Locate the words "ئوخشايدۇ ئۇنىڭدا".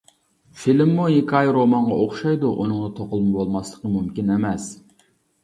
2.05-2.89